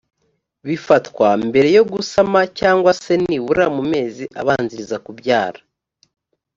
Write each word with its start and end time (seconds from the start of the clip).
bifatwa 0.67 1.27
mbereyo 1.47 1.81
gusama 1.93 2.39
cyangwa 2.59 2.91
se 3.01 3.13
nibura 3.23 3.65
mu 3.75 3.83
mezi 3.91 4.23
abanziriza 4.41 4.95
kubyara. 5.05 5.59